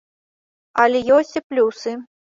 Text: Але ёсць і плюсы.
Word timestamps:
Але 0.85 1.03
ёсць 1.19 1.35
і 1.39 1.47
плюсы. 1.53 1.99